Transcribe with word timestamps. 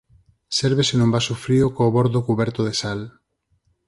Sérvese 0.57 0.93
nun 0.97 1.13
vaso 1.15 1.33
frío 1.45 1.67
co 1.75 1.93
bordo 1.97 2.25
cuberto 2.27 2.61
de 2.67 2.73
sal. 2.81 2.99